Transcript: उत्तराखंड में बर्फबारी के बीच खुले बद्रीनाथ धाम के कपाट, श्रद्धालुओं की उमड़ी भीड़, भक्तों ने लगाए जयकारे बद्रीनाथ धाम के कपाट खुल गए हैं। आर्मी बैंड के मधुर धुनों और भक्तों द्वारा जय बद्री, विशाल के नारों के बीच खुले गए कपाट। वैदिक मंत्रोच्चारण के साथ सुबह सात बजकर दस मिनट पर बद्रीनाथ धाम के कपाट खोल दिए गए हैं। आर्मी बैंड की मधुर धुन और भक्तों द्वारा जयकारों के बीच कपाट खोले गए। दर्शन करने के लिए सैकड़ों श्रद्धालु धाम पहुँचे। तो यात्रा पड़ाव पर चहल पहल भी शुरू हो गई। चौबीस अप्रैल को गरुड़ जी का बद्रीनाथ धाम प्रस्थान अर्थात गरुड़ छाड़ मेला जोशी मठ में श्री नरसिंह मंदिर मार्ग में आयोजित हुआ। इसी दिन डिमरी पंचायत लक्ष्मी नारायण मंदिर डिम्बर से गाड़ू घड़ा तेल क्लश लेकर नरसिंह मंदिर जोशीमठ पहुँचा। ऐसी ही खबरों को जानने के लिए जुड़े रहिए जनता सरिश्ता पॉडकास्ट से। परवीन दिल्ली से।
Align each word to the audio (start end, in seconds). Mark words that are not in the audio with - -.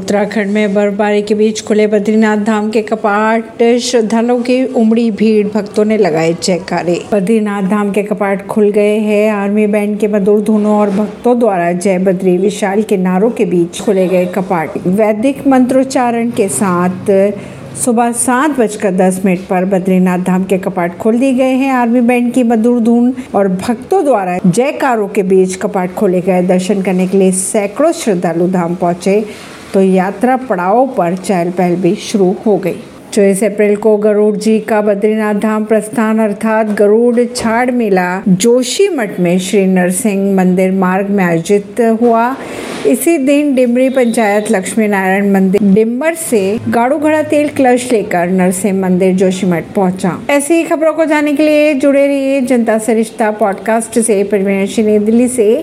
उत्तराखंड 0.00 0.50
में 0.50 0.74
बर्फबारी 0.74 1.22
के 1.22 1.34
बीच 1.34 1.60
खुले 1.60 1.86
बद्रीनाथ 1.86 2.36
धाम 2.36 2.68
के 2.70 2.82
कपाट, 2.82 3.62
श्रद्धालुओं 3.82 4.40
की 4.42 4.64
उमड़ी 4.74 5.10
भीड़, 5.10 5.46
भक्तों 5.48 5.84
ने 5.84 5.98
लगाए 5.98 6.32
जयकारे 6.42 6.98
बद्रीनाथ 7.12 7.68
धाम 7.70 7.90
के 7.92 8.02
कपाट 8.02 8.46
खुल 8.46 8.70
गए 8.70 8.96
हैं। 8.98 9.30
आर्मी 9.32 9.66
बैंड 9.66 9.98
के 9.98 10.08
मधुर 10.08 10.40
धुनों 10.40 10.76
और 10.76 10.90
भक्तों 10.90 11.38
द्वारा 11.38 11.70
जय 11.72 11.98
बद्री, 11.98 12.36
विशाल 12.38 12.82
के 12.82 12.96
नारों 12.96 13.30
के 13.30 13.44
बीच 13.44 13.80
खुले 13.80 14.06
गए 14.08 14.24
कपाट। 14.26 14.78
वैदिक 14.86 15.46
मंत्रोच्चारण 15.46 16.30
के 16.30 16.48
साथ 16.48 17.12
सुबह 17.84 18.12
सात 18.12 18.58
बजकर 18.58 18.92
दस 18.92 19.20
मिनट 19.24 19.40
पर 19.40 19.64
बद्रीनाथ 19.64 20.24
धाम 20.24 20.44
के 20.44 20.58
कपाट 20.58 20.96
खोल 20.98 21.18
दिए 21.18 21.34
गए 21.34 21.52
हैं। 21.54 21.72
आर्मी 21.72 22.00
बैंड 22.00 22.32
की 22.32 22.42
मधुर 22.44 22.80
धुन 22.80 23.14
और 23.34 23.48
भक्तों 23.60 24.04
द्वारा 24.04 24.38
जयकारों 24.46 25.08
के 25.08 25.22
बीच 25.22 25.54
कपाट 25.56 25.94
खोले 25.94 26.20
गए। 26.20 26.42
दर्शन 26.46 26.82
करने 26.82 27.06
के 27.08 27.18
लिए 27.18 27.32
सैकड़ों 27.44 27.92
श्रद्धालु 27.92 28.48
धाम 28.48 28.74
पहुँचे। 28.74 29.24
तो 29.74 29.82
यात्रा 29.82 30.36
पड़ाव 30.36 30.86
पर 30.98 31.16
चहल 31.16 31.50
पहल 31.50 31.76
भी 31.76 31.94
शुरू 31.94 32.36
हो 32.46 32.56
गई। 32.56 32.76
चौबीस 33.12 33.44
अप्रैल 33.44 33.76
को 33.76 33.96
गरुड़ 33.96 34.36
जी 34.36 34.58
का 34.60 34.80
बद्रीनाथ 34.80 35.34
धाम 35.34 35.64
प्रस्थान 35.64 36.18
अर्थात 36.18 36.66
गरुड़ 36.66 37.24
छाड़ 37.36 37.70
मेला 37.70 38.22
जोशी 38.28 38.88
मठ 38.88 39.20
में 39.20 39.38
श्री 39.38 39.66
नरसिंह 39.66 40.36
मंदिर 40.36 40.72
मार्ग 40.72 41.08
में 41.08 41.24
आयोजित 41.24 41.80
हुआ। 41.80 42.36
इसी 42.86 43.16
दिन 43.18 43.54
डिमरी 43.54 43.88
पंचायत 43.88 44.50
लक्ष्मी 44.50 44.88
नारायण 44.88 45.32
मंदिर 45.32 45.74
डिम्बर 45.74 46.14
से 46.14 46.42
गाड़ू 46.68 46.98
घड़ा 46.98 47.22
तेल 47.22 47.48
क्लश 47.48 47.92
लेकर 47.92 48.30
नरसिंह 48.30 48.80
मंदिर 48.80 49.14
जोशीमठ 49.14 49.64
पहुँचा। 49.76 50.20
ऐसी 50.30 50.54
ही 50.54 50.62
खबरों 50.62 50.92
को 50.92 51.04
जानने 51.04 51.32
के 51.32 51.42
लिए 51.42 51.74
जुड़े 51.74 52.06
रहिए 52.06 52.40
जनता 52.40 52.78
सरिश्ता 52.78 53.30
पॉडकास्ट 53.30 53.98
से। 53.98 54.22
परवीन 54.24 55.04
दिल्ली 55.04 55.28
से। 55.28 55.50